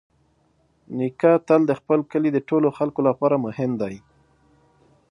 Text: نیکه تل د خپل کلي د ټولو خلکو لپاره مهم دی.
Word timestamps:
نیکه 0.97 1.31
تل 1.47 1.61
د 1.67 1.71
خپل 1.79 1.99
کلي 2.11 2.29
د 2.33 2.39
ټولو 2.49 2.67
خلکو 2.77 3.01
لپاره 3.09 3.35
مهم 3.45 3.71
دی. 3.81 3.95